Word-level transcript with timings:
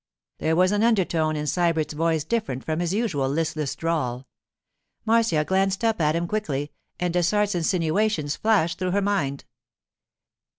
There 0.39 0.55
was 0.55 0.71
an 0.71 0.81
undertone 0.83 1.35
in 1.35 1.45
Sybert's 1.45 1.93
voice 1.93 2.23
different 2.23 2.63
from 2.65 2.79
his 2.79 2.91
usual 2.91 3.29
listless 3.29 3.75
drawl. 3.75 4.25
Marcia 5.05 5.45
glanced 5.45 5.83
up 5.83 6.01
at 6.01 6.15
him 6.15 6.27
quickly 6.27 6.71
and 6.99 7.13
Dessart's 7.13 7.53
insinuations 7.53 8.35
flashed 8.35 8.79
through 8.79 8.89
her 8.93 9.01
mind. 9.03 9.45